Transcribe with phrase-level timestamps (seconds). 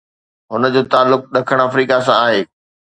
[0.51, 2.41] هن جو تعلق ڏکڻ آفريڪا سان آهي.